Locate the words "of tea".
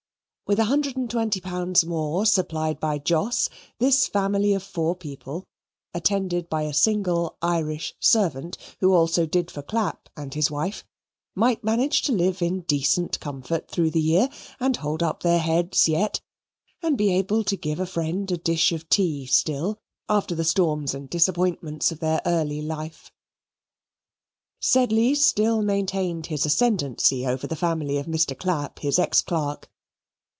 18.73-19.25